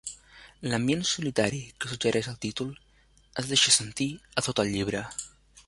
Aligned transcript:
L'ambient 0.69 1.03
solitari 1.09 1.59
que 1.83 1.91
suggereix 1.91 2.29
el 2.31 2.39
títol 2.47 2.71
es 3.43 3.53
deixa 3.53 3.75
sentir 3.79 4.09
a 4.43 4.49
tot 4.49 4.63
el 4.67 4.75
llibre. 4.77 5.07